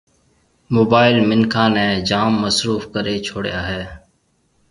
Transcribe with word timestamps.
موبائل 0.75 1.17
منکان 1.29 1.69
نيَ 1.75 1.87
جام 2.09 2.31
مصروف 2.43 2.81
ڪرَي 2.93 3.15
ڇوڙيا 3.25 3.59
ھيََََ 3.69 3.81